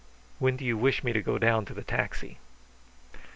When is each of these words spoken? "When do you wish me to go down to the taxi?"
"When 0.39 0.57
do 0.57 0.65
you 0.65 0.79
wish 0.79 1.03
me 1.03 1.13
to 1.13 1.21
go 1.21 1.37
down 1.37 1.63
to 1.65 1.75
the 1.75 1.83
taxi?" 1.83 2.39